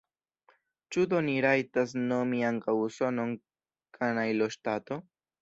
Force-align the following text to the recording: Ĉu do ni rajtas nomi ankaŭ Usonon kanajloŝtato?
Ĉu 0.95 1.03
do 1.11 1.19
ni 1.27 1.35
rajtas 1.45 1.93
nomi 2.13 2.41
ankaŭ 2.49 2.75
Usonon 2.87 3.37
kanajloŝtato? 4.01 5.01